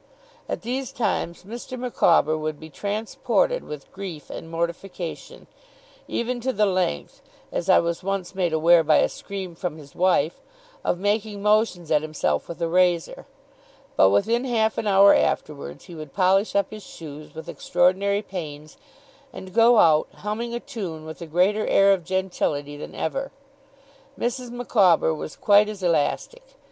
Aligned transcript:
At 0.49 0.63
these 0.63 0.91
times, 0.91 1.43
Mr. 1.43 1.77
Micawber 1.79 2.35
would 2.35 2.59
be 2.59 2.71
transported 2.71 3.63
with 3.63 3.91
grief 3.91 4.31
and 4.31 4.49
mortification, 4.49 5.45
even 6.07 6.41
to 6.41 6.51
the 6.51 6.65
length 6.65 7.21
(as 7.51 7.69
I 7.69 7.77
was 7.77 8.01
once 8.01 8.33
made 8.33 8.51
aware 8.51 8.83
by 8.83 8.95
a 8.95 9.07
scream 9.07 9.53
from 9.53 9.77
his 9.77 9.93
wife) 9.93 10.41
of 10.83 10.97
making 10.97 11.43
motions 11.43 11.91
at 11.91 12.01
himself 12.01 12.49
with 12.49 12.59
a 12.63 12.67
razor; 12.67 13.27
but 13.95 14.09
within 14.09 14.43
half 14.43 14.79
an 14.79 14.87
hour 14.87 15.13
afterwards, 15.13 15.85
he 15.85 15.93
would 15.93 16.13
polish 16.15 16.55
up 16.55 16.71
his 16.71 16.81
shoes 16.81 17.35
with 17.35 17.47
extraordinary 17.47 18.23
pains, 18.23 18.77
and 19.31 19.53
go 19.53 19.77
out, 19.77 20.07
humming 20.23 20.55
a 20.55 20.59
tune 20.59 21.05
with 21.05 21.21
a 21.21 21.27
greater 21.27 21.67
air 21.67 21.93
of 21.93 22.03
gentility 22.03 22.75
than 22.75 22.95
ever. 22.95 23.29
Mrs. 24.19 24.49
Micawber 24.49 25.13
was 25.13 25.35
quite 25.35 25.69
as 25.69 25.83
elastic. 25.83 26.41